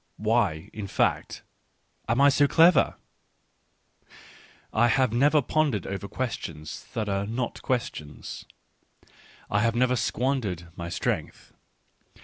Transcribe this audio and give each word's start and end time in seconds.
Why, 0.17 0.71
in 0.73 0.87
fact, 0.87 1.43
am 2.07 2.21
I 2.21 2.29
so 2.29 2.47
clever? 2.47 2.95
I 4.73 4.87
have 4.87 5.13
never 5.13 5.43
pondered 5.43 5.85
over 5.85 6.07
questions 6.07 6.87
that 6.95 7.07
are 7.07 7.27
not 7.27 7.61
questions. 7.61 8.45
I 9.51 9.59
have 9.61 9.75
never 9.75 9.95
squandered 9.95 10.69
my 10.75 10.89
strength. 10.89 11.53